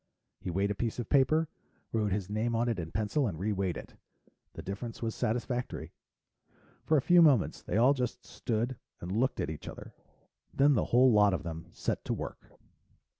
He 0.39 0.49
weighed 0.49 0.71
a 0.71 0.73
piece 0.73 0.97
of 0.97 1.09
paper, 1.09 1.47
wrote 1.93 2.11
his 2.11 2.27
name 2.27 2.55
on 2.55 2.67
it 2.67 2.79
in 2.79 2.91
pencil 2.91 3.27
and 3.27 3.37
reweighed 3.37 3.77
it. 3.77 3.97
The 4.53 4.63
difference 4.63 5.03
was 5.03 5.13
satisfactory. 5.13 5.93
For 6.83 6.97
a 6.97 7.03
few 7.03 7.21
moments, 7.21 7.61
they 7.61 7.77
all 7.77 7.93
just 7.93 8.25
stood 8.25 8.77
and 8.99 9.11
looked 9.11 9.39
at 9.39 9.51
each 9.51 9.67
other. 9.67 9.93
Then 10.51 10.73
the 10.73 10.85
whole 10.85 11.11
lot 11.11 11.35
of 11.35 11.43
them 11.43 11.67
set 11.69 12.03
to 12.05 12.15
work. 12.15 12.49